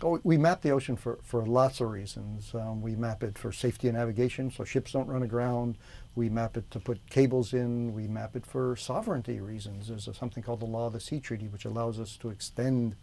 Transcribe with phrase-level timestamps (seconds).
[0.00, 2.54] Oh, we map the ocean for, for lots of reasons.
[2.54, 5.76] Um, we map it for safety and navigation, so ships don't run aground.
[6.14, 7.92] We map it to put cables in.
[7.92, 9.88] We map it for sovereignty reasons.
[9.88, 12.94] There's a, something called the Law of the Sea Treaty, which allows us to extend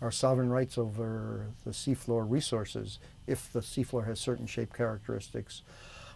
[0.00, 5.62] our sovereign rights over the seafloor resources if the seafloor has certain shape characteristics.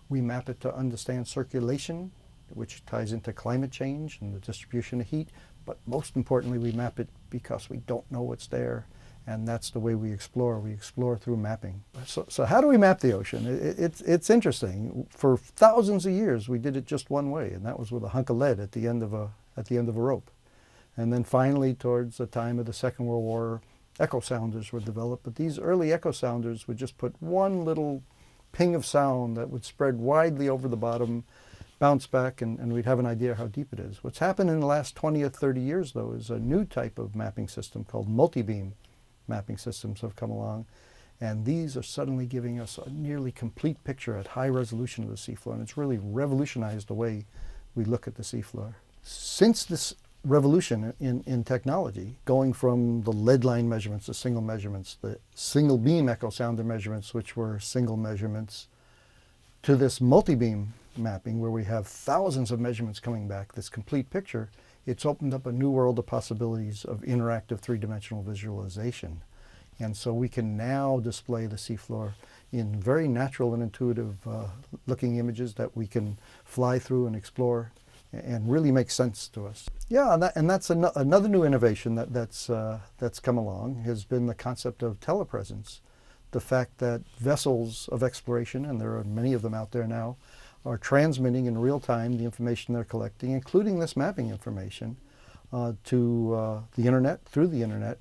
[0.08, 2.12] We map it to understand circulation,
[2.54, 5.30] which ties into climate change and the distribution of heat.
[5.66, 8.86] But most importantly, we map it because we don't know what's there
[9.28, 10.58] and that's the way we explore.
[10.58, 11.84] We explore through mapping.
[12.06, 13.46] So, so how do we map the ocean?
[13.46, 15.06] It, it's, it's interesting.
[15.10, 18.08] For thousands of years, we did it just one way, and that was with a
[18.08, 20.30] hunk of lead at the end of a, at the end of a rope.
[20.96, 23.60] And then finally, towards the time of the Second World War,
[24.00, 25.24] echo sounders were developed.
[25.24, 28.02] But these early echo sounders would just put one little
[28.52, 31.24] ping of sound that would spread widely over the bottom,
[31.78, 34.02] bounce back, and, and we'd have an idea how deep it is.
[34.02, 37.14] What's happened in the last 20 or 30 years, though, is a new type of
[37.14, 38.72] mapping system called multi-beam
[39.28, 40.66] mapping systems have come along.
[41.20, 45.16] And these are suddenly giving us a nearly complete picture at high resolution of the
[45.16, 45.54] seafloor.
[45.54, 47.26] And it's really revolutionized the way
[47.74, 48.74] we look at the seafloor.
[49.02, 54.96] Since this revolution in, in technology, going from the lead line measurements to single measurements,
[55.00, 58.68] the single beam echo sounder measurements, which were single measurements,
[59.62, 64.50] to this multi-beam mapping where we have thousands of measurements coming back, this complete picture,
[64.88, 69.20] it's opened up a new world of possibilities of interactive three-dimensional visualization.
[69.78, 72.14] And so we can now display the seafloor
[72.52, 74.46] in very natural and intuitive uh,
[74.86, 77.70] looking images that we can fly through and explore
[78.12, 79.68] and really make sense to us.
[79.90, 83.82] Yeah, and, that, and that's an another new innovation that, that's, uh, that's come along
[83.84, 85.80] has been the concept of telepresence.
[86.30, 90.16] The fact that vessels of exploration, and there are many of them out there now,
[90.68, 94.96] are transmitting in real time the information they're collecting, including this mapping information,
[95.52, 97.98] uh, to uh, the internet, through the internet,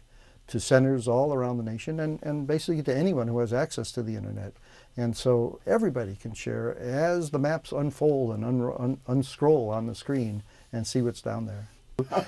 [0.48, 4.04] to centers all around the nation, and, and basically to anyone who has access to
[4.04, 4.54] the internet.
[4.98, 9.96] And so everybody can share as the maps unfold and un un unscroll on the
[9.96, 11.70] screen and see what's down there.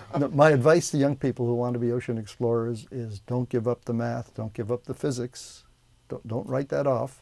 [0.32, 3.86] My advice to young people who want to be ocean explorers is don't give up
[3.86, 5.64] the math, don't give up the physics,
[6.08, 7.22] don't, don't write that off.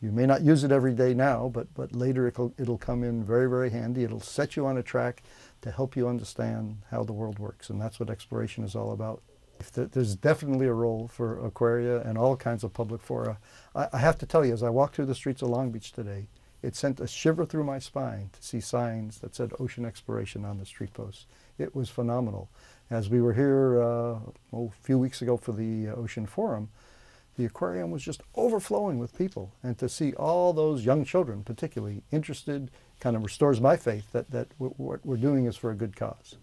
[0.00, 3.24] You may not use it every day now, but, but later it'll, it'll come in
[3.24, 4.04] very, very handy.
[4.04, 5.22] It'll set you on a track
[5.62, 7.70] to help you understand how the world works.
[7.70, 9.22] And that's what exploration is all about.
[9.72, 13.38] There's definitely a role for aquaria and all kinds of public fora.
[13.74, 15.92] I, I have to tell you, as I walked through the streets of Long Beach
[15.92, 16.26] today,
[16.62, 20.58] it sent a shiver through my spine to see signs that said ocean exploration on
[20.58, 21.26] the street posts.
[21.58, 22.50] It was phenomenal.
[22.90, 24.18] As we were here uh,
[24.52, 26.68] oh, a few weeks ago for the Ocean Forum,
[27.36, 29.52] the aquarium was just overflowing with people.
[29.62, 32.70] And to see all those young children, particularly interested,
[33.00, 36.36] kind of restores my faith that, that what we're doing is for a good cause.